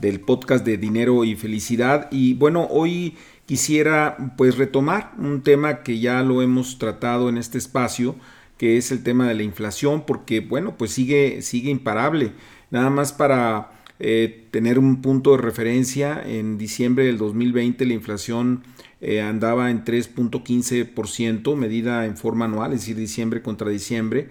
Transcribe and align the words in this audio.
del 0.00 0.20
podcast 0.20 0.64
de 0.64 0.76
dinero 0.76 1.24
y 1.24 1.36
felicidad. 1.36 2.08
Y 2.10 2.34
bueno, 2.34 2.66
hoy 2.70 3.16
quisiera 3.46 4.34
pues 4.36 4.56
retomar 4.56 5.12
un 5.18 5.42
tema 5.42 5.82
que 5.82 5.98
ya 5.98 6.22
lo 6.22 6.42
hemos 6.42 6.78
tratado 6.78 7.28
en 7.28 7.36
este 7.36 7.58
espacio, 7.58 8.16
que 8.58 8.76
es 8.76 8.92
el 8.92 9.02
tema 9.02 9.28
de 9.28 9.34
la 9.34 9.42
inflación, 9.42 10.04
porque 10.06 10.40
bueno, 10.40 10.76
pues 10.76 10.92
sigue, 10.92 11.42
sigue 11.42 11.70
imparable. 11.70 12.32
Nada 12.70 12.90
más 12.90 13.12
para 13.12 13.72
eh, 13.98 14.46
tener 14.50 14.78
un 14.78 15.02
punto 15.02 15.32
de 15.32 15.38
referencia, 15.38 16.22
en 16.24 16.58
diciembre 16.58 17.04
del 17.04 17.18
2020 17.18 17.84
la 17.86 17.94
inflación 17.94 18.62
eh, 19.00 19.20
andaba 19.20 19.70
en 19.70 19.84
3.15%, 19.84 21.56
medida 21.56 22.06
en 22.06 22.16
forma 22.16 22.44
anual, 22.44 22.72
es 22.72 22.80
decir, 22.80 22.96
diciembre 22.96 23.42
contra 23.42 23.68
diciembre 23.70 24.28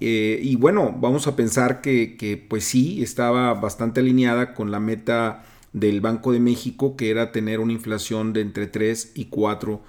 eh, 0.00 0.38
y 0.42 0.56
bueno, 0.56 0.96
vamos 0.98 1.26
a 1.26 1.36
pensar 1.36 1.80
que, 1.80 2.46
pues 2.48 2.64
sí, 2.64 3.02
estaba 3.02 3.54
bastante 3.54 4.00
alineada 4.00 4.54
con 4.54 4.70
la 4.70 4.80
meta 4.80 5.44
del 5.72 6.00
Banco 6.00 6.32
de 6.32 6.40
México, 6.40 6.96
que 6.96 7.10
era 7.10 7.32
tener 7.32 7.60
una 7.60 7.72
inflación 7.72 8.32
de 8.32 8.40
entre 8.40 8.66
3 8.66 9.12
y 9.14 9.30
4%. 9.30 9.80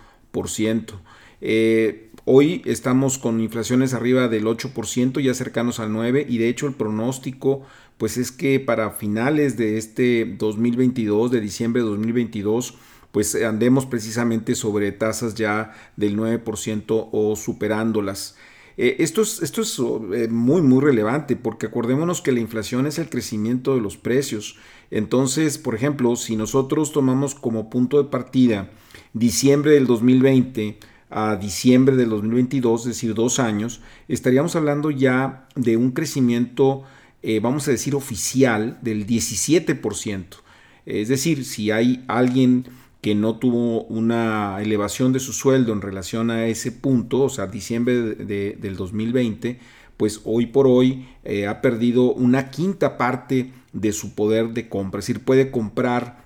Eh, 1.42 2.12
hoy 2.26 2.62
estamos 2.66 3.18
con 3.18 3.40
inflaciones 3.40 3.94
arriba 3.94 4.28
del 4.28 4.46
8%, 4.46 5.20
ya 5.22 5.34
cercanos 5.34 5.80
al 5.80 5.92
9%, 5.92 6.26
y 6.28 6.38
de 6.38 6.50
hecho 6.50 6.68
el 6.68 6.74
pronóstico 6.74 7.64
pues 8.00 8.18
es 8.18 8.32
que 8.32 8.62
para 8.62 8.92
finales 8.92 9.58
de 9.58 9.78
este 9.78 10.24
2022, 10.26 11.32
de 11.32 11.42
diciembre 11.42 11.82
de 11.82 11.90
2022, 11.90 12.76
pues 13.12 13.36
andemos 13.36 13.86
precisamente 13.86 14.56
sobre 14.56 14.94
tasas 14.94 15.36
ya 15.36 15.74
del 15.98 16.18
9% 16.18 17.10
o 17.12 17.36
superándolas. 17.36 18.38
Eh, 18.82 19.04
esto 19.04 19.22
es, 19.24 19.42
esto 19.42 19.62
es 19.62 19.78
eh, 19.78 20.30
muy, 20.30 20.62
muy 20.62 20.80
relevante 20.80 21.36
porque 21.36 21.66
acordémonos 21.66 22.22
que 22.22 22.32
la 22.32 22.40
inflación 22.40 22.88
es 22.88 22.98
el 22.98 23.10
crecimiento 23.10 23.76
de 23.76 23.82
los 23.82 23.98
precios. 23.98 24.56
Entonces, 24.90 25.58
por 25.58 25.76
ejemplo, 25.76 26.16
si 26.16 26.38
nosotros 26.38 26.94
tomamos 26.94 27.36
como 27.36 27.70
punto 27.70 28.02
de 28.02 28.10
partida 28.10 28.72
diciembre 29.12 29.74
del 29.74 29.86
2020 29.86 30.80
a 31.10 31.36
diciembre 31.36 31.98
del 31.98 32.08
2022, 32.08 32.84
es 32.84 32.88
decir, 32.88 33.14
dos 33.16 33.40
años, 33.40 33.82
estaríamos 34.08 34.56
hablando 34.56 34.92
ya 34.92 35.50
de 35.58 35.76
un 35.76 35.92
crecimiento, 35.92 36.84
eh, 37.22 37.42
vamos 37.42 37.68
a 37.68 37.72
decir, 37.72 37.96
oficial 37.96 38.80
del 38.82 39.06
17%. 39.06 40.38
Es 40.86 41.10
decir, 41.10 41.44
si 41.44 41.72
hay 41.72 42.06
alguien 42.08 42.64
que 43.02 43.16
no 43.16 43.38
tuvo 43.38 43.84
una 43.84 44.62
elevación 44.62 45.14
de 45.14 45.20
su 45.20 45.32
sueldo 45.32 45.72
en 45.72 45.82
relación 45.82 46.32
a 46.32 46.48
ese 46.48 46.72
punto, 46.72 47.22
o 47.22 47.30
sea, 47.30 47.48
diciembre 47.48 47.96
de, 47.96 48.58
del 48.60 48.76
2020, 48.76 49.60
pues 49.96 50.22
hoy 50.26 50.48
por 50.48 50.68
hoy 50.68 51.08
eh, 51.24 51.48
ha 51.48 51.62
perdido 51.62 52.14
una 52.14 52.50
quinta 52.50 52.98
parte 52.98 53.52
de 53.74 53.92
su 53.92 54.16
poder 54.16 54.50
de 54.50 54.68
compra. 54.68 55.00
Es 55.00 55.08
decir, 55.08 55.24
puede 55.24 55.52
comprar 55.52 56.24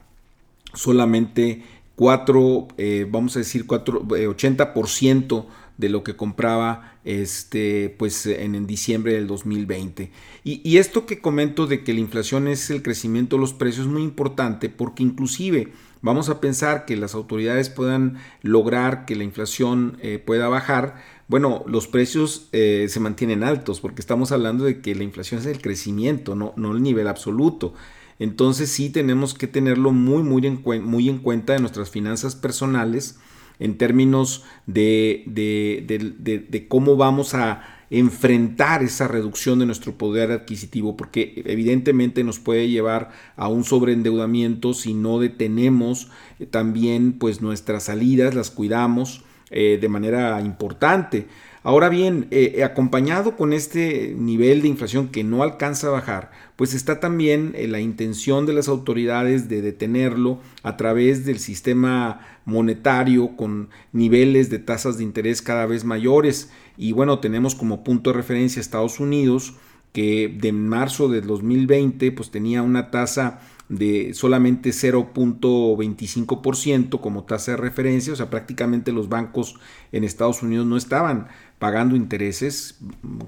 solamente 0.73 1.63
4, 1.95 2.67
eh, 2.77 3.07
vamos 3.09 3.35
a 3.35 3.39
decir, 3.39 3.66
4, 3.66 4.03
80% 4.03 5.44
eh, 5.44 5.47
de 5.78 5.90
lo 5.90 6.03
que 6.03 6.16
compraba 6.16 6.97
este, 7.03 7.94
pues, 7.97 8.25
en, 8.25 8.55
en 8.55 8.66
diciembre 8.66 9.13
del 9.13 9.28
2020. 9.28 10.11
Y, 10.44 10.61
y, 10.67 10.78
esto 10.78 11.05
que 11.05 11.19
comento 11.19 11.67
de 11.67 11.84
que 11.84 11.94
la 11.94 12.00
inflación 12.00 12.47
es 12.47 12.69
el 12.69 12.81
crecimiento 12.81 13.35
de 13.35 13.41
los 13.41 13.53
precios 13.53 13.85
es 13.85 13.91
muy 13.91 14.03
importante 14.03 14.69
porque 14.69 15.03
inclusive 15.03 15.73
vamos 16.03 16.30
a 16.30 16.40
pensar 16.40 16.86
que 16.86 16.96
las 16.96 17.16
autoridades 17.16 17.69
puedan 17.69 18.18
lograr 18.44 19.06
que 19.06 19.16
la 19.16 19.24
inflación 19.24 19.97
eh, 20.02 20.19
pueda 20.24 20.50
bajar, 20.50 21.02
bueno, 21.28 21.64
los 21.66 21.88
precios 21.88 22.50
eh, 22.52 22.86
se 22.90 23.00
mantienen 23.00 23.44
altos 23.44 23.80
porque 23.80 24.02
estamos 24.02 24.31
hablando 24.31 24.66
de 24.66 24.81
que 24.81 24.94
la 24.94 25.03
inflación 25.03 25.40
es 25.40 25.47
el 25.47 25.62
crecimiento, 25.62 26.36
no, 26.36 26.53
no 26.58 26.74
el 26.74 26.84
nivel 26.84 27.08
absoluto. 27.08 27.74
Entonces 28.19 28.69
sí 28.69 28.91
tenemos 28.91 29.34
que 29.34 29.47
tenerlo 29.47 29.91
muy, 29.91 30.22
muy 30.22 30.46
en, 30.46 30.62
muy 30.84 31.09
en 31.09 31.18
cuenta 31.18 31.56
en 31.56 31.62
nuestras 31.62 31.90
finanzas 31.90 32.35
personales 32.35 33.18
en 33.59 33.78
términos 33.78 34.44
de, 34.68 35.24
de 35.25 36.68
cómo 36.68 36.97
vamos 36.97 37.34
a 37.34 37.82
enfrentar 37.93 38.81
esa 38.81 39.07
reducción 39.07 39.59
de 39.59 39.67
nuestro 39.67 39.99
poder 39.99 40.31
adquisitivo, 40.31 40.97
porque 40.97 41.43
evidentemente 41.45 42.23
nos 42.23 42.39
puede 42.39 42.67
llevar 42.67 43.11
a 43.35 43.47
un 43.47 43.63
sobreendeudamiento 43.63 44.73
si 44.73 44.95
no 44.95 45.19
detenemos 45.19 46.09
eh, 46.39 46.47
también 46.47 47.13
pues 47.13 47.43
nuestras 47.43 47.83
salidas, 47.83 48.33
las 48.33 48.49
cuidamos 48.49 49.23
eh, 49.53 49.78
de 49.80 49.88
manera 49.88 50.41
importante. 50.41 51.28
Ahora 51.62 51.88
bien, 51.88 52.28
eh, 52.31 52.62
acompañado 52.66 53.38
con 53.38 53.53
este 53.53 54.16
nivel 54.18 54.62
de 54.62 54.68
inflación 54.68 55.09
que 55.09 55.24
no 55.24 55.44
alcanza 55.44 55.88
a 55.88 55.91
bajar, 55.91 56.31
pues 56.58 56.74
está 56.74 57.00
también 57.00 57.56
la 57.68 57.80
intención 57.80 58.46
de 58.46 58.53
las 58.53 58.68
autoridades 58.68 59.47
de 59.47 59.62
detenerlo 59.62 60.40
a 60.64 60.75
través 60.75 61.24
del 61.24 61.40
sistema 61.40 62.19
monetario 62.46 63.38
con 63.38 63.69
niveles 63.94 64.50
de 64.50 64.59
tasas 64.59 64.97
de 64.97 65.03
interés 65.03 65.41
cada 65.41 65.66
vez 65.66 65.85
mayores. 65.85 66.52
Y 66.75 66.91
bueno, 66.91 67.20
tenemos 67.20 67.56
como 67.56 67.84
punto 67.84 68.09
de 68.09 68.18
referencia 68.18 68.59
Estados 68.59 69.00
Unidos, 69.00 69.53
que 69.94 70.28
de 70.28 70.52
marzo 70.52 71.08
del 71.08 71.28
2020 71.28 72.12
pues 72.12 72.31
tenía 72.31 72.64
una 72.64 72.91
tasa 72.91 73.40
de 73.78 74.13
solamente 74.13 74.72
0.25% 74.72 77.00
como 77.00 77.23
tasa 77.23 77.51
de 77.51 77.57
referencia, 77.57 78.13
o 78.13 78.16
sea, 78.16 78.29
prácticamente 78.29 78.91
los 78.91 79.09
bancos 79.09 79.56
en 79.91 80.03
Estados 80.03 80.44
Unidos 80.44 80.66
no 80.66 80.78
estaban 80.78 81.28
pagando 81.59 81.95
intereses, 81.95 82.79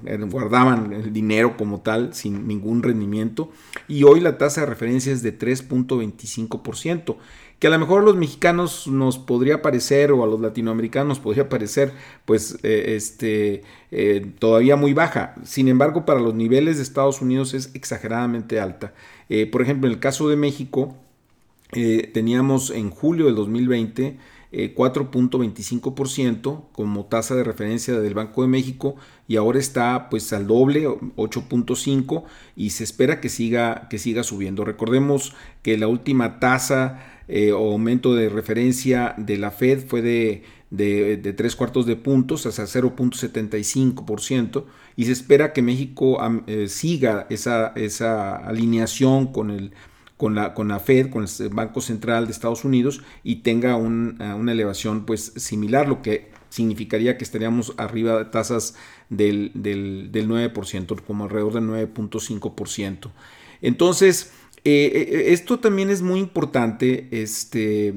eh, 0.05 0.17
guardaban 0.29 0.91
el 0.91 1.13
dinero 1.13 1.55
como 1.55 1.81
tal 1.81 2.13
sin 2.13 2.47
ningún 2.47 2.83
rendimiento 2.83 3.49
y 3.87 4.03
hoy 4.03 4.19
la 4.19 4.37
tasa 4.37 4.61
de 4.61 4.67
referencia 4.67 5.13
es 5.13 5.23
de 5.23 5.37
3.25% 5.37 7.15
que 7.59 7.67
a 7.67 7.69
lo 7.69 7.79
mejor 7.79 8.01
a 8.01 8.05
los 8.05 8.17
mexicanos 8.17 8.87
nos 8.87 9.17
podría 9.17 9.61
parecer 9.61 10.11
o 10.11 10.23
a 10.23 10.27
los 10.27 10.41
latinoamericanos 10.41 11.07
nos 11.07 11.19
podría 11.19 11.49
parecer 11.49 11.93
pues 12.25 12.57
eh, 12.63 12.95
este, 12.95 13.63
eh, 13.91 14.25
todavía 14.39 14.75
muy 14.75 14.93
baja. 14.93 15.35
Sin 15.43 15.67
embargo, 15.67 16.05
para 16.05 16.19
los 16.19 16.33
niveles 16.33 16.77
de 16.77 16.83
Estados 16.83 17.21
Unidos 17.21 17.53
es 17.53 17.71
exageradamente 17.73 18.59
alta. 18.59 18.93
Eh, 19.29 19.45
por 19.45 19.61
ejemplo, 19.61 19.87
en 19.87 19.93
el 19.93 19.99
caso 19.99 20.29
de 20.29 20.35
México, 20.35 20.95
teníamos 22.13 22.69
en 22.69 22.89
julio 22.89 23.25
del 23.25 23.35
2020 23.35 24.17
4.25% 24.51 26.63
como 26.71 27.05
tasa 27.07 27.35
de 27.35 27.43
referencia 27.43 27.99
del 27.99 28.13
Banco 28.13 28.43
de 28.43 28.47
México 28.47 28.95
y 29.27 29.35
ahora 29.35 29.59
está 29.59 30.09
pues 30.09 30.31
al 30.31 30.47
doble 30.47 30.87
8.5 30.87 32.23
y 32.55 32.69
se 32.69 32.85
espera 32.85 33.19
que 33.19 33.27
siga 33.27 33.89
que 33.89 33.97
siga 33.97 34.23
subiendo. 34.23 34.63
Recordemos 34.63 35.35
que 35.63 35.77
la 35.77 35.89
última 35.89 36.39
tasa 36.39 37.14
eh, 37.27 37.51
o 37.51 37.71
aumento 37.71 38.13
de 38.13 38.29
referencia 38.29 39.15
de 39.17 39.37
la 39.37 39.51
Fed 39.51 39.85
fue 39.87 40.01
de, 40.01 40.43
de, 40.69 41.33
3 41.33 41.55
cuartos 41.55 41.85
de 41.85 41.95
puntos 41.95 42.45
hasta 42.45 42.63
0.75% 42.63 44.65
y 44.95 45.05
se 45.05 45.11
espera 45.11 45.53
que 45.53 45.61
México 45.61 46.17
eh, 46.47 46.67
siga 46.67 47.27
esa, 47.29 47.73
esa 47.75 48.35
alineación 48.35 49.31
con 49.31 49.51
el 49.51 49.71
con 50.17 50.33
la, 50.33 50.53
con 50.53 50.69
la 50.69 50.79
Fed, 50.79 51.09
con 51.09 51.25
el 51.25 51.49
Banco 51.49 51.81
Central 51.81 52.25
de 52.25 52.31
Estados 52.31 52.63
Unidos 52.63 53.01
y 53.23 53.37
tenga 53.37 53.71
eh, 53.71 53.77
una 53.77 54.51
elevación 54.51 55.05
pues 55.05 55.33
similar, 55.35 55.89
lo 55.89 56.01
que 56.01 56.31
significaría 56.49 57.17
que 57.17 57.25
estaríamos 57.25 57.73
arriba 57.77 58.17
de 58.17 58.25
tasas 58.25 58.75
del, 59.09 59.51
del, 59.53 60.09
del 60.11 60.29
9%, 60.29 61.01
como 61.01 61.25
alrededor 61.25 61.53
del 61.53 61.65
9.5%. 61.65 63.11
Entonces, 63.61 64.31
eh, 64.65 64.91
eh, 64.93 65.33
esto 65.33 65.59
también 65.59 65.89
es 65.91 66.01
muy 66.01 66.19
importante. 66.19 67.07
Este, 67.11 67.89
eh, 67.89 67.95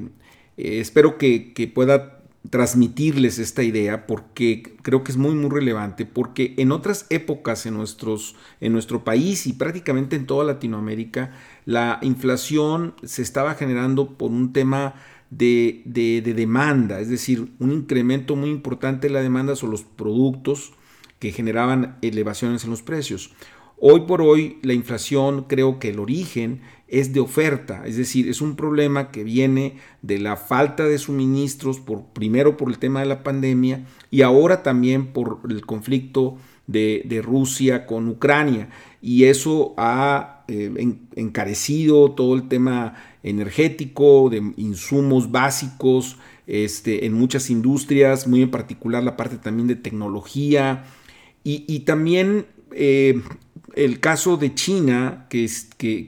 espero 0.79 1.17
que, 1.17 1.71
pueda 1.73 2.15
transmitirles 2.49 3.37
esta 3.37 3.63
idea 3.63 4.07
porque 4.07 4.63
creo 4.81 5.03
que 5.03 5.11
es 5.11 5.17
muy 5.17 5.35
muy 5.35 5.49
relevante 5.49 6.05
porque 6.05 6.55
en 6.57 6.71
otras 6.71 7.05
épocas 7.09 7.65
en, 7.65 7.73
nuestros, 7.73 8.37
en 8.61 8.71
nuestro 8.71 9.03
país 9.03 9.45
y 9.45 9.53
prácticamente 9.53 10.15
en 10.15 10.25
toda 10.25 10.45
Latinoamérica 10.45 11.33
la 11.65 11.99
inflación 12.01 12.95
se 13.03 13.23
estaba 13.23 13.55
generando 13.55 14.17
por 14.17 14.31
un 14.31 14.53
tema 14.53 14.95
de, 15.29 15.81
de, 15.83 16.21
de 16.21 16.33
demanda, 16.33 17.01
es 17.01 17.09
decir, 17.09 17.51
un 17.59 17.73
incremento 17.73 18.37
muy 18.37 18.49
importante 18.49 19.07
de 19.07 19.13
la 19.13 19.21
demanda 19.21 19.57
sobre 19.57 19.71
los 19.71 19.83
productos 19.83 20.71
que 21.19 21.33
generaban 21.33 21.97
elevaciones 22.01 22.63
en 22.63 22.69
los 22.69 22.81
precios. 22.81 23.31
Hoy 23.81 24.01
por 24.01 24.21
hoy 24.21 24.57
la 24.61 24.73
inflación 24.73 25.45
creo 25.47 25.79
que 25.79 25.89
el 25.89 25.99
origen 25.99 26.61
es 26.89 27.13
de 27.13 27.19
oferta, 27.19 27.83
es 27.85 27.97
decir, 27.97 28.27
es 28.27 28.41
un 28.41 28.55
problema 28.55 29.11
que 29.11 29.23
viene 29.23 29.75
de 30.01 30.17
la 30.17 30.35
falta 30.35 30.85
de 30.85 30.97
suministros, 30.97 31.79
por, 31.79 32.03
primero 32.05 32.57
por 32.57 32.69
el 32.69 32.79
tema 32.79 32.99
de 32.99 33.05
la 33.05 33.23
pandemia 33.23 33.85
y 34.09 34.23
ahora 34.23 34.63
también 34.63 35.07
por 35.13 35.39
el 35.49 35.65
conflicto 35.65 36.37
de, 36.67 37.21
Rusia 37.23 37.85
con 37.85 38.07
Ucrania. 38.07 38.69
Y 39.01 39.25
eso 39.25 39.73
ha 39.77 40.43
eh, 40.47 40.95
encarecido 41.15 42.11
todo 42.11 42.35
el 42.35 42.47
tema 42.47 42.95
energético, 43.23 44.29
de 44.29 44.53
insumos 44.57 45.31
básicos, 45.31 46.17
este, 46.47 47.05
en 47.05 47.13
muchas 47.13 47.49
industrias, 47.49 48.27
muy 48.27 48.41
en 48.41 48.51
particular 48.51 49.03
la 49.03 49.15
parte 49.15 49.37
también 49.37 49.67
de 49.67 49.75
tecnología 49.75 50.85
y, 51.43 51.79
también 51.79 52.45
eh, 52.71 53.21
el 53.79 54.01
caso 54.01 54.35
de 54.35 54.53
China, 54.53 55.27
que, 55.29 55.49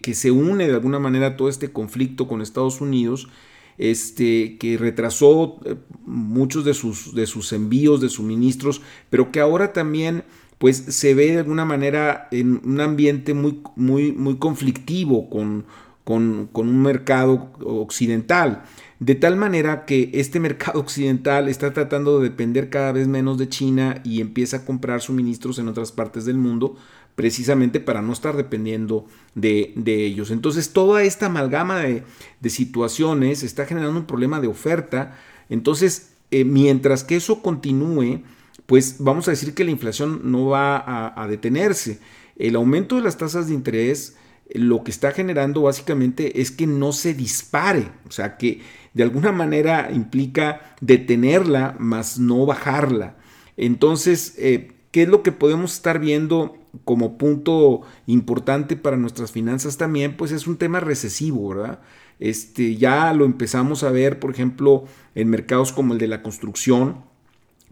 que, 0.01 0.13
se 0.13 0.29
une 0.29 0.67
de 0.67 0.73
alguna 0.73 0.99
manera 0.99 1.27
a 1.27 1.37
todo 1.37 1.47
este 1.47 1.71
conflicto 1.71 2.27
con 2.27 2.41
Estados 2.41 2.81
Unidos, 2.81 3.29
este, 3.77 4.57
que 4.57 4.77
retrasó 4.77 5.59
eh, 5.63 5.75
muchos 6.05 6.65
de 6.65 6.73
sus, 6.73 7.15
de 7.15 7.25
sus 7.25 7.53
envíos 7.53 8.01
de 8.01 8.09
suministros, 8.09 8.81
pero 9.09 9.31
que 9.31 9.39
ahora 9.39 9.71
también 9.71 10.23
pues 10.57 10.77
se 10.77 11.15
ve 11.15 11.31
de 11.31 11.39
alguna 11.39 11.65
manera 11.65 12.27
en 12.31 12.61
un 12.63 12.81
ambiente 12.81 13.33
muy, 13.33 13.61
muy, 13.75 14.11
muy 14.11 14.35
conflictivo 14.35 15.29
con, 15.29 15.65
con, 16.03 16.49
un 16.53 16.81
mercado 16.81 17.51
occidental. 17.63 18.63
De 18.99 19.15
tal 19.15 19.37
manera 19.37 19.85
que 19.85 20.11
este 20.13 20.39
mercado 20.39 20.79
occidental 20.81 21.47
está 21.47 21.73
tratando 21.73 22.19
de 22.19 22.29
depender 22.29 22.69
cada 22.69 22.91
vez 22.91 23.07
menos 23.07 23.37
de 23.37 23.49
China 23.49 24.01
y 24.03 24.21
empieza 24.21 24.57
a 24.57 24.65
comprar 24.65 25.01
suministros 25.01 25.57
en 25.57 25.67
otras 25.67 25.91
partes 25.91 26.25
del 26.25 26.37
mundo 26.37 26.75
precisamente 27.15 27.79
para 27.79 28.01
no 28.01 28.13
estar 28.13 28.35
dependiendo 28.35 29.05
de, 29.35 29.73
ellos. 29.85 30.31
Entonces 30.31 30.71
toda 30.71 31.03
esta 31.03 31.27
amalgama 31.27 31.79
de, 31.79 32.03
situaciones 32.49 33.43
está 33.43 33.65
generando 33.65 33.99
un 33.99 34.05
problema 34.05 34.39
de 34.41 34.47
oferta. 34.47 35.17
Entonces, 35.49 36.11
eh, 36.31 36.45
mientras 36.45 37.03
que 37.03 37.17
eso 37.17 37.41
continúe, 37.41 38.21
pues 38.65 38.97
vamos 38.99 39.27
a 39.27 39.31
decir 39.31 39.53
que 39.53 39.63
la 39.63 39.71
inflación 39.71 40.21
no 40.31 40.47
va 40.47 41.13
a, 41.15 41.27
detenerse. 41.27 41.99
El 42.37 42.55
aumento 42.55 42.95
de 42.95 43.01
las 43.01 43.17
tasas 43.17 43.47
de 43.47 43.53
interés 43.53 44.15
lo 44.53 44.83
que 44.83 44.91
está 44.91 45.11
generando 45.11 45.61
básicamente 45.61 46.41
es 46.41 46.51
que 46.51 46.67
no 46.67 46.91
se 46.91 47.13
dispare, 47.13 47.89
o 48.07 48.11
sea, 48.11 48.37
que 48.37 48.61
de 48.93 49.03
alguna 49.03 49.31
manera 49.31 49.89
implica 49.93 50.75
detenerla, 50.81 51.75
más 51.79 52.19
no 52.19 52.45
bajarla. 52.45 53.15
Entonces, 53.55 54.35
eh, 54.37 54.71
¿qué 54.91 55.03
es 55.03 55.09
lo 55.09 55.23
que 55.23 55.31
podemos 55.31 55.73
estar 55.73 55.99
viendo 55.99 56.57
como 56.85 57.17
punto 57.17 57.81
importante 58.07 58.75
para 58.75 58.97
nuestras 58.97 59.31
finanzas 59.31 59.77
también? 59.77 60.17
Pues 60.17 60.31
es 60.31 60.47
un 60.47 60.57
tema 60.57 60.79
recesivo, 60.79 61.49
¿verdad? 61.49 61.79
Este, 62.19 62.75
ya 62.75 63.13
lo 63.13 63.25
empezamos 63.25 63.83
a 63.83 63.91
ver, 63.91 64.19
por 64.19 64.31
ejemplo, 64.31 64.85
en 65.15 65.29
mercados 65.29 65.71
como 65.71 65.93
el 65.93 65.99
de 65.99 66.07
la 66.07 66.21
construcción, 66.21 67.03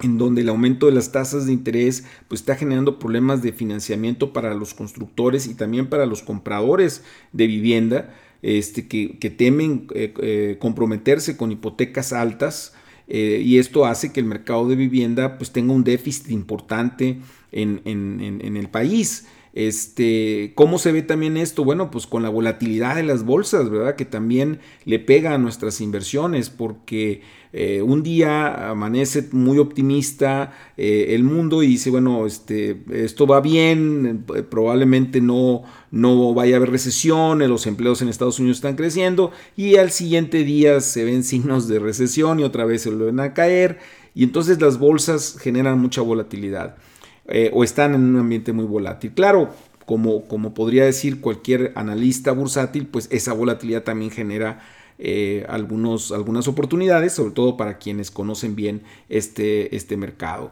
en 0.01 0.17
donde 0.17 0.41
el 0.41 0.49
aumento 0.49 0.85
de 0.85 0.93
las 0.93 1.11
tasas 1.11 1.45
de 1.45 1.53
interés 1.53 2.05
pues 2.27 2.41
está 2.41 2.55
generando 2.55 2.99
problemas 2.99 3.41
de 3.41 3.51
financiamiento 3.51 4.33
para 4.33 4.53
los 4.53 4.73
constructores 4.73 5.45
y 5.47 5.55
también 5.55 5.87
para 5.87 6.05
los 6.05 6.23
compradores 6.23 7.03
de 7.33 7.47
vivienda 7.47 8.15
este, 8.41 8.87
que, 8.87 9.33
temen 9.37 9.87
eh, 9.93 10.13
eh, 10.21 10.57
comprometerse 10.59 11.35
con 11.35 11.51
hipotecas 11.51 12.13
altas 12.13 12.73
eh, 13.09 13.41
y 13.43 13.57
esto 13.57 13.85
hace 13.85 14.13
que 14.13 14.19
el 14.19 14.25
mercado 14.25 14.67
de 14.69 14.75
vivienda 14.75 15.37
pues 15.37 15.51
tenga 15.51 15.73
un 15.73 15.83
déficit 15.83 16.29
importante 16.29 17.19
en, 17.51 17.81
en 17.83 18.57
el 18.57 18.69
país. 18.69 19.25
Este, 19.59 20.53
¿Cómo 20.55 20.79
se 20.79 20.93
ve 20.93 21.01
también 21.01 21.35
esto? 21.35 21.65
Bueno, 21.65 21.91
pues 21.91 22.07
con 22.07 22.23
la 22.23 22.29
volatilidad 22.29 22.95
de 22.95 23.03
las 23.03 23.25
bolsas, 23.25 23.69
¿verdad? 23.69 23.97
Que 23.97 24.05
también 24.05 24.61
le 24.85 24.99
pega 24.99 25.33
a 25.33 25.37
nuestras 25.37 25.81
inversiones 25.81 26.49
porque 26.49 27.23
eh, 27.51 27.81
un 27.81 28.01
día 28.01 28.69
amanece 28.69 29.27
muy 29.33 29.57
optimista 29.57 30.53
eh, 30.77 31.07
el 31.09 31.25
mundo 31.25 31.61
y 31.61 31.67
dice, 31.67 31.89
bueno, 31.89 32.25
este, 32.25 32.83
esto 32.89 33.27
va 33.27 33.41
bien, 33.41 34.23
probablemente 34.49 35.19
no, 35.19 35.63
no 35.91 36.33
vaya 36.33 36.55
a 36.55 36.57
haber 36.57 36.71
recesión, 36.71 37.45
los 37.45 37.67
empleos 37.67 38.01
en 38.01 38.07
Estados 38.07 38.39
Unidos 38.39 38.59
están 38.59 38.77
creciendo 38.77 39.31
y 39.57 39.75
al 39.75 39.91
siguiente 39.91 40.45
día 40.45 40.79
se 40.79 41.03
ven 41.03 41.25
signos 41.25 41.67
de 41.67 41.79
recesión 41.79 42.39
y 42.39 42.43
otra 42.43 42.63
vez 42.63 42.83
se 42.83 42.91
vuelven 42.91 43.19
a 43.19 43.33
caer 43.33 43.79
y 44.15 44.23
entonces 44.23 44.61
las 44.61 44.79
bolsas 44.79 45.35
generan 45.37 45.81
mucha 45.81 45.99
volatilidad. 45.99 46.77
Eh, 47.29 47.51
o 47.53 47.63
están 47.63 47.93
en 47.93 48.01
un 48.01 48.17
ambiente 48.17 48.53
muy 48.53 48.65
volátil. 48.65 49.11
Claro, 49.13 49.53
como, 49.85 50.25
como 50.25 50.53
podría 50.53 50.85
decir 50.85 51.21
cualquier 51.21 51.71
analista 51.75 52.31
bursátil, 52.31 52.87
pues 52.87 53.07
esa 53.11 53.33
volatilidad 53.33 53.83
también 53.83 54.11
genera 54.11 54.61
eh, 54.97 55.45
algunos, 55.47 56.11
algunas 56.11 56.47
oportunidades, 56.47 57.13
sobre 57.13 57.31
todo 57.31 57.55
para 57.55 57.77
quienes 57.77 58.11
conocen 58.11 58.55
bien 58.55 58.81
este, 59.07 59.75
este 59.75 59.95
mercado. 59.95 60.51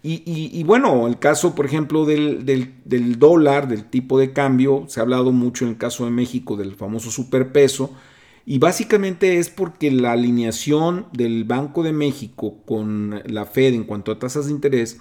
Y, 0.00 0.62
bueno, 0.62 1.06
el 1.06 1.18
caso, 1.18 1.54
por 1.54 1.66
ejemplo, 1.66 2.06
del, 2.06 2.46
del, 2.46 3.18
dólar, 3.18 3.68
del 3.68 3.84
tipo 3.84 4.18
de 4.18 4.32
cambio, 4.32 4.84
se 4.86 5.00
ha 5.00 5.02
hablado 5.02 5.32
mucho 5.32 5.64
en 5.64 5.72
el 5.72 5.76
caso 5.76 6.04
de 6.04 6.10
México 6.10 6.56
del 6.56 6.76
famoso 6.76 7.10
superpeso, 7.10 7.90
y 8.46 8.58
básicamente 8.58 9.38
es 9.38 9.50
porque 9.50 9.90
la 9.90 10.12
alineación 10.12 11.06
del 11.12 11.44
Banco 11.44 11.82
de 11.82 11.92
México 11.92 12.58
con 12.64 13.20
la 13.26 13.44
Fed 13.44 13.74
en 13.74 13.84
cuanto 13.84 14.12
a 14.12 14.18
tasas 14.18 14.46
de 14.46 14.52
interés, 14.52 14.98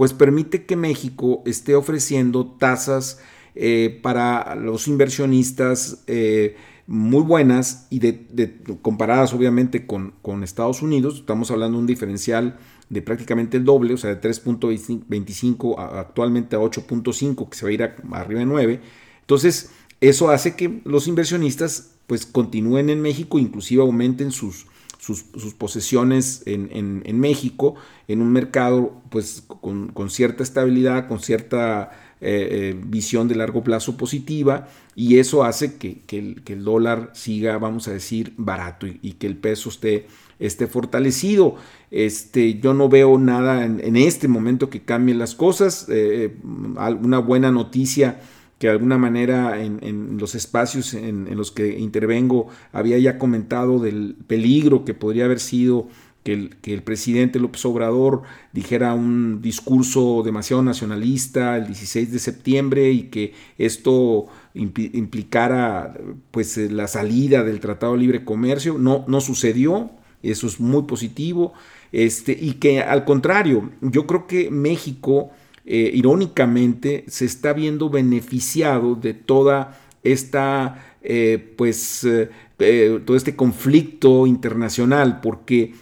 pues 0.00 0.14
permite 0.14 0.64
que 0.64 0.76
México 0.76 1.42
esté 1.44 1.74
ofreciendo 1.74 2.46
tasas 2.46 3.20
eh, 3.54 4.00
para 4.02 4.54
los 4.54 4.88
inversionistas 4.88 6.04
eh, 6.06 6.56
muy 6.86 7.22
buenas 7.22 7.86
y 7.90 7.98
de, 7.98 8.56
comparadas 8.80 9.34
obviamente 9.34 9.86
con, 9.86 10.14
con, 10.22 10.42
Estados 10.42 10.80
Unidos. 10.80 11.16
Estamos 11.16 11.50
hablando 11.50 11.76
de 11.76 11.80
un 11.82 11.86
diferencial 11.86 12.56
de 12.88 13.02
prácticamente 13.02 13.58
el 13.58 13.66
doble, 13.66 13.92
o 13.92 13.98
sea, 13.98 14.14
de 14.14 14.22
3.25 14.22 15.78
actualmente 15.78 16.56
a 16.56 16.60
8.5, 16.60 17.50
que 17.50 17.58
se 17.58 17.66
va 17.66 17.68
a 17.68 17.72
ir 17.74 17.82
arriba 17.82 18.40
de 18.40 18.46
9. 18.46 18.80
Entonces, 19.20 19.70
eso 20.00 20.30
hace 20.30 20.56
que 20.56 20.80
los 20.86 21.08
inversionistas 21.08 21.96
pues 22.06 22.24
continúen 22.24 22.88
en 22.88 23.02
México, 23.02 23.38
inclusive 23.38 23.82
aumenten 23.82 24.32
sus, 24.32 24.66
sus, 25.00 25.22
posesiones 25.54 26.42
en, 26.44 27.20
México, 27.20 27.74
en 28.06 28.20
un 28.20 28.32
mercado 28.32 29.00
pues 29.08 29.42
con, 29.46 30.10
cierta 30.10 30.42
estabilidad, 30.42 31.08
con 31.08 31.20
cierta 31.20 31.90
eh, 32.20 32.48
eh, 32.50 32.80
visión 32.86 33.26
de 33.26 33.34
largo 33.34 33.64
plazo 33.64 33.96
positiva 33.96 34.68
y 34.94 35.18
eso 35.18 35.42
hace 35.42 35.76
que, 35.76 36.02
el, 36.10 36.64
dólar 36.64 37.10
siga, 37.14 37.56
vamos 37.56 37.88
a 37.88 37.92
decir, 37.92 38.34
barato 38.36 38.86
y, 38.86 39.12
que 39.14 39.26
el 39.26 39.36
peso 39.36 39.70
esté, 39.70 40.06
esté 40.38 40.66
fortalecido. 40.66 41.56
Este, 41.90 42.60
yo 42.60 42.74
no 42.74 42.90
veo 42.90 43.18
nada 43.18 43.64
en, 43.64 43.96
este 43.96 44.28
momento 44.28 44.68
que 44.68 44.82
cambien 44.82 45.18
las 45.18 45.34
cosas. 45.34 45.86
Eh, 45.88 46.36
una 46.44 47.18
buena 47.20 47.50
noticia 47.50 48.20
que 48.60 48.66
de 48.66 48.74
alguna 48.74 48.98
manera 48.98 49.58
en, 49.64 50.18
los 50.18 50.34
espacios 50.34 50.92
en, 50.92 51.34
los 51.34 51.50
que 51.50 51.78
intervengo 51.78 52.48
había 52.74 52.98
ya 52.98 53.18
comentado 53.18 53.78
del 53.78 54.16
peligro 54.26 54.84
que 54.84 54.92
podría 54.92 55.24
haber 55.24 55.40
sido 55.40 55.88
que 56.24 56.34
el, 56.34 56.82
presidente 56.82 57.38
López 57.38 57.64
Obrador 57.64 58.20
dijera 58.52 58.92
un 58.92 59.40
discurso 59.40 60.22
demasiado 60.22 60.62
nacionalista 60.62 61.56
el 61.56 61.68
16 61.68 62.12
de 62.12 62.18
septiembre 62.18 62.90
y 62.92 63.04
que 63.04 63.32
esto 63.56 64.26
implicara 64.52 65.94
pues 66.30 66.58
la 66.58 66.86
salida 66.86 67.42
del 67.42 67.60
Tratado 67.60 67.94
de 67.94 68.00
Libre 68.00 68.24
Comercio. 68.26 68.76
No, 68.76 69.06
no 69.08 69.22
sucedió, 69.22 69.90
eso 70.22 70.46
es 70.46 70.60
muy 70.60 70.82
positivo. 70.82 71.54
Este, 71.92 72.36
y 72.38 72.52
que 72.52 72.82
al 72.82 73.06
contrario, 73.06 73.70
yo 73.80 74.06
creo 74.06 74.26
que 74.26 74.50
México 74.50 75.30
eh, 75.72 75.88
irónicamente, 75.94 77.04
se 77.06 77.24
está 77.24 77.52
viendo 77.52 77.90
beneficiado 77.90 78.96
de 78.96 79.14
toda 79.14 79.80
esta, 80.02 80.96
eh, 81.00 81.54
pues, 81.56 82.02
eh, 82.02 83.00
todo 83.06 83.16
este 83.16 83.36
conflicto 83.36 84.26
internacional, 84.26 85.20
porque 85.20 85.74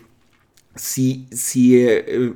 si, 0.75 1.27
si 1.31 1.81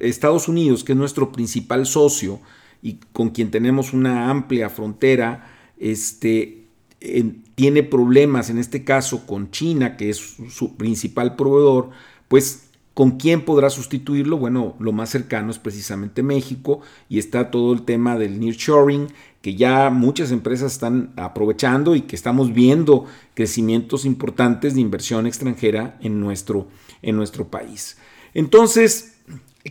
Estados 0.01 0.49
Unidos, 0.49 0.83
que 0.83 0.93
es 0.93 0.99
nuestro 0.99 1.31
principal 1.31 1.85
socio 1.85 2.41
y 2.81 2.95
con 3.13 3.29
quien 3.29 3.51
tenemos 3.51 3.93
una 3.93 4.31
amplia 4.31 4.71
frontera, 4.71 5.75
este, 5.77 6.65
tiene 7.55 7.83
problemas, 7.83 8.49
en 8.49 8.57
este 8.57 8.83
caso 8.83 9.27
con 9.27 9.51
China, 9.51 9.99
que 9.99 10.09
es 10.09 10.17
su 10.17 10.79
principal 10.79 11.37
proveedor, 11.37 11.91
pues 12.29 12.71
¿Con 12.95 13.13
quién 13.13 13.45
podrá 13.45 13.71
sustituirlo? 13.71 14.37
Bueno, 14.37 14.77
lo 14.79 14.93
más 14.93 15.09
cercano 15.09 15.51
es 15.51 15.59
precisamente 15.59 16.23
México 16.23 16.81
y 17.09 17.19
está 17.19 17.51
todo 17.51 17.73
el 17.73 17.83
tema 17.83 18.19
del 18.19 18.39
nearshoring 18.39 19.09
que 19.41 19.55
ya 19.55 19.91
muchas 19.91 20.31
empresas 20.31 20.73
están 20.73 21.13
aprovechando 21.17 21.97
y 21.97 22.03
que 22.03 22.17
estamos 22.17 22.53
viendo 22.53 23.07
crecimientos 23.35 24.05
importantes 24.05 24.75
de 24.75 24.83
inversión 24.83 25.27
extranjera 25.27 25.99
en 26.01 26.21
nuestro, 26.21 26.69
en 27.01 27.17
nuestro 27.17 27.49
país. 27.49 27.97
Entonces, 28.35 29.15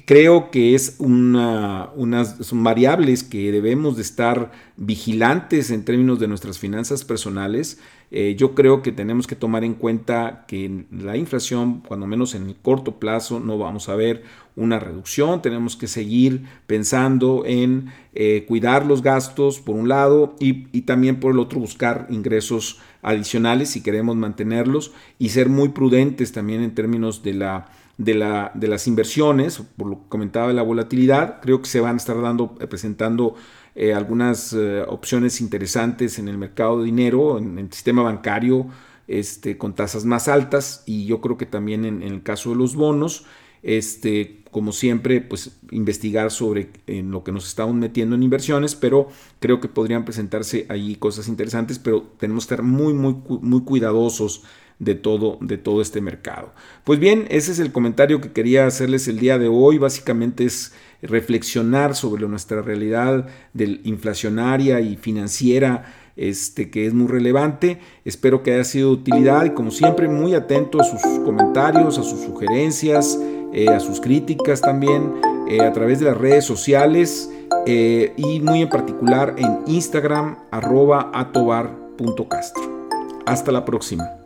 creo 0.06 0.52
que 0.52 0.76
es 0.76 0.96
una, 1.00 1.90
unas 1.96 2.38
son 2.46 2.64
variables 2.64 3.24
que 3.24 3.52
debemos 3.52 3.96
de 3.96 4.02
estar 4.02 4.52
vigilantes 4.78 5.70
en 5.72 5.86
términos 5.86 6.20
de 6.20 6.28
nuestras 6.28 6.60
finanzas 6.60 7.04
personales. 7.06 7.80
Eh, 8.14 8.36
yo 8.38 8.54
creo 8.56 8.82
que 8.82 8.92
tenemos 8.92 9.26
que 9.26 9.38
tomar 9.38 9.64
en 9.64 9.74
cuenta 9.74 10.44
que 10.46 10.84
la 10.92 11.16
inflación, 11.16 11.82
cuando 11.88 12.08
menos 12.08 12.36
en 12.36 12.48
el 12.48 12.56
corto 12.56 13.00
plazo, 13.00 13.40
no 13.40 13.58
vamos 13.58 13.88
a 13.88 13.96
ver 13.96 14.24
una 14.58 14.80
reducción. 14.80 15.42
Tenemos 15.42 15.78
que 15.78 15.88
seguir 15.88 16.44
pensando 16.68 17.44
en 17.46 17.92
eh, 18.14 18.44
cuidar 18.48 18.86
los 18.86 19.02
gastos 19.02 19.62
por 19.62 19.78
un 19.78 19.88
lado 19.88 20.36
y, 20.40 20.68
y 20.78 20.82
también 20.82 21.22
por 21.22 21.32
el 21.32 21.40
otro 21.40 21.62
buscar 21.62 22.08
ingresos 22.10 22.80
adicionales 23.02 23.70
si 23.70 23.82
queremos 23.82 24.18
mantenerlos 24.18 24.92
y 25.18 25.30
ser 25.30 25.48
muy 25.48 25.70
prudentes 25.70 26.34
también 26.34 26.62
en 26.62 26.76
términos 26.76 27.24
de 27.24 27.34
la 27.34 27.72
de, 27.98 28.16
la, 28.16 28.52
de 28.54 28.68
las 28.68 28.88
inversiones, 28.88 29.62
por 29.78 29.88
lo 29.88 29.96
que 29.98 30.10
comentaba 30.10 30.48
de 30.48 30.54
la 30.54 30.64
volatilidad, 30.64 31.40
creo 31.42 31.62
que 31.62 31.70
se 31.70 31.80
van 31.80 31.96
a 31.96 31.98
estar 31.98 32.20
dando, 32.22 32.56
eh, 32.60 32.68
presentando 32.68 33.36
eh, 33.76 33.94
algunas 33.94 34.54
eh, 34.54 34.84
opciones 34.88 35.40
interesantes 35.42 36.20
en 36.20 36.28
el 36.28 36.38
mercado 36.38 36.80
de 36.80 36.86
dinero, 36.86 37.38
en, 37.38 37.58
el 37.58 37.72
sistema 37.72 38.04
bancario, 38.04 38.68
este, 39.08 39.58
con 39.58 39.76
tasas 39.76 40.06
más 40.06 40.28
altas 40.28 40.84
y 40.86 41.06
yo 41.06 41.22
creo 41.22 41.38
que 41.38 41.46
también 41.46 41.86
en, 41.86 42.02
el 42.02 42.24
caso 42.24 42.52
de 42.52 42.56
los 42.56 42.76
bonos, 42.76 43.26
este, 43.64 44.41
como 44.52 44.74
siempre, 44.74 45.22
pues 45.22 45.58
investigar 45.72 46.30
sobre 46.30 46.70
en 46.88 47.12
lo 47.12 47.24
que 47.24 47.32
nos 47.32 47.48
estamos 47.48 47.76
metiendo 47.76 48.16
en 48.16 48.24
inversiones, 48.24 48.76
pero 48.76 49.08
creo 49.40 49.60
que 49.60 49.70
podrían 49.70 50.06
presentarse 50.06 50.66
ahí 50.70 50.96
cosas 50.96 51.28
interesantes, 51.28 51.80
pero 51.80 52.04
tenemos 52.18 52.46
que 52.46 52.54
estar 52.54 52.66
muy, 52.66 52.94
muy, 52.94 53.16
muy 53.42 53.62
cuidadosos 53.62 54.44
de 54.78 54.96
todo, 54.96 55.38
de 55.42 55.58
todo 55.58 55.82
este 55.82 56.02
mercado. 56.02 56.54
Pues 56.84 57.00
bien, 57.00 57.28
ese 57.30 57.52
es 57.52 57.60
el 57.60 57.72
comentario 57.72 58.20
que 58.20 58.32
quería 58.32 58.66
hacerles 58.66 59.08
el 59.08 59.20
día 59.20 59.38
de 59.38 59.48
hoy. 59.48 59.78
Básicamente 59.78 60.44
es 60.44 60.74
reflexionar 61.04 61.96
sobre 61.96 62.28
nuestra 62.28 62.62
realidad 62.62 63.28
del 63.54 63.82
inflacionaria 63.84 64.82
y 64.82 64.98
financiera 64.98 65.86
este, 66.16 66.70
que 66.70 66.88
es 66.88 66.94
muy 66.94 67.08
relevante. 67.08 67.80
Espero 68.06 68.44
que 68.44 68.54
haya 68.54 68.64
sido 68.64 68.90
de 68.90 69.02
utilidad 69.02 69.46
y 69.46 69.52
como 69.52 69.72
siempre 69.72 70.08
muy 70.08 70.34
atento 70.34 70.82
a 70.82 70.84
sus 70.84 71.02
comentarios, 71.24 71.98
a 71.98 72.04
sus 72.04 72.22
sugerencias, 72.22 73.20
eh, 73.54 73.70
a 73.70 73.80
sus 73.80 74.00
críticas 74.00 74.62
también 74.62 75.14
eh, 75.48 75.62
a 75.62 75.72
través 75.74 76.00
de 76.00 76.06
las 76.06 76.18
redes 76.18 76.46
sociales 76.46 77.30
eh, 77.66 78.14
y 78.16 78.40
muy 78.40 78.62
en 78.62 78.70
particular 78.70 79.36
en 79.38 79.60
Instagram 79.68 80.38
arroba 80.52 81.12
atobar.castro. 81.14 82.88
Hasta 83.26 83.52
la 83.52 83.66
próxima. 83.66 84.21